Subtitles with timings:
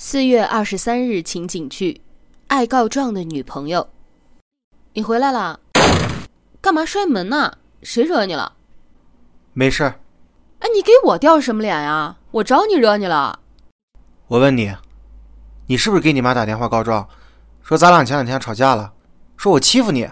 [0.00, 2.02] 四月二十三日情景剧：
[2.46, 3.88] 爱告状的女朋友。
[4.92, 5.58] 你回来了？
[6.60, 7.58] 干嘛摔门呢？
[7.82, 8.52] 谁惹你了？
[9.54, 9.98] 没事儿。
[10.60, 12.16] 哎，你给我掉什么脸呀？
[12.30, 13.40] 我找你惹你了？
[14.28, 14.72] 我问你，
[15.66, 17.08] 你是不是给你妈打电话告状，
[17.60, 18.92] 说咱俩前两天吵架了，
[19.36, 20.08] 说我欺负你？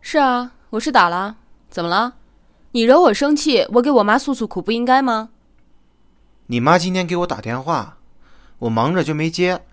[0.00, 1.38] 是啊，我是打了。
[1.68, 2.14] 怎么了？
[2.70, 5.30] 你惹我生气，我给我妈诉诉苦，不应该吗？
[6.46, 7.98] 你妈今天给我打电话，
[8.62, 9.64] 我忙着就没接，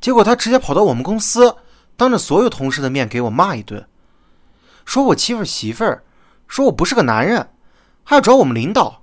[0.00, 1.56] 结果他直接跑到我们公司，
[1.94, 3.86] 当着所有同事的面给我骂一顿，
[4.86, 6.04] 说我欺负媳妇儿，
[6.46, 7.50] 说我不是个男人，
[8.04, 9.02] 还要找我们领导。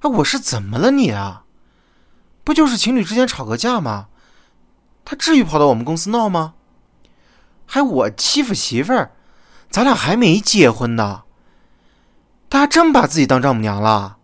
[0.00, 1.44] 哎，我是怎么了你啊？
[2.42, 4.08] 不就是情侣之间吵个架吗？
[5.04, 6.54] 他至于跑到我们公司闹吗？
[7.66, 9.12] 还我欺负媳妇儿，
[9.70, 11.22] 咱俩还没结婚呢。
[12.50, 14.18] 他还真把自己当丈母娘了？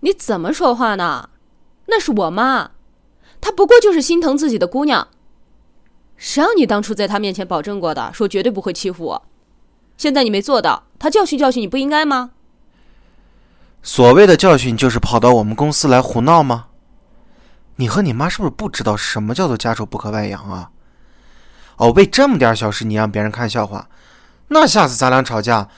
[0.00, 1.30] 你怎么说话呢？
[1.86, 2.72] 那是我妈，
[3.40, 5.08] 她不过就是心疼自己的姑娘。
[6.16, 9.22] 谁让你当初在他面前保证过的，说绝对不会欺负我？
[9.96, 12.30] 现在你没做到，他教训教训你不应该吗？
[13.82, 16.66] 所谓的教训就是跑到我们公司来胡闹吗？
[17.76, 20.70] 你和你妈是不是不知道什么叫做家丑不可外扬啊？
[21.76, 23.88] 哦，为这么点小事你让别人看笑话，
[24.48, 25.68] 那下次咱俩吵架。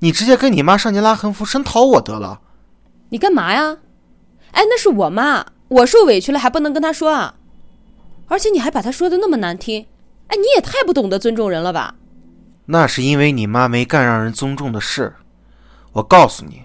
[0.00, 2.40] 你直接跟你妈上街拉横幅声讨我得了，
[3.08, 3.78] 你干嘛呀？
[4.52, 7.34] 哎，那是我妈，我受委屈了还不能跟他说啊？
[8.28, 9.86] 而且你还把他说的那么难听，
[10.28, 11.94] 哎，你也太不懂得尊重人了吧？
[12.66, 15.16] 那是因为你妈没干让人尊重的事。
[15.92, 16.64] 我告诉你，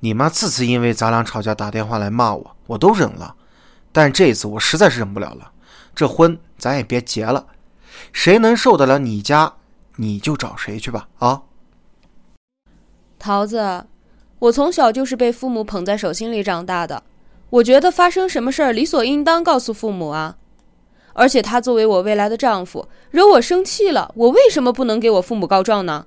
[0.00, 3.34] 你妈次次因为咱俩吵架打电话来骂我，我都忍了，
[3.92, 5.52] 但这次我实在是忍不了了。
[5.94, 7.46] 这婚咱也别结了，
[8.12, 9.54] 谁能受得了你家，
[9.96, 11.42] 你就找谁去吧，啊？
[13.18, 13.84] 桃子，
[14.38, 17.02] 我从小就是被父母捧在手心里长大的，
[17.52, 20.38] 我觉得发生什么事儿理所应当告诉父母啊。
[21.12, 26.06] 而且他作为我未来的丈夫，惹我生气了，我为什么不能给我父母告状呢？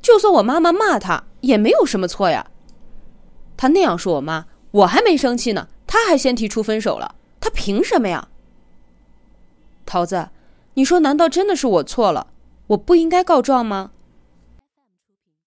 [0.00, 2.46] 就算我妈妈骂他，也没有什么错呀。
[3.58, 8.28] 他那样说我妈，我还没生气呢，他还先提出分手了，他凭什么呀？
[9.84, 10.30] 桃子，
[10.74, 12.28] 你说难道真的是我错了，
[12.68, 13.90] 我不应该告状吗？